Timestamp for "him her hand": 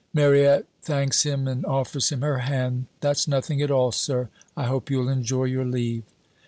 2.11-2.87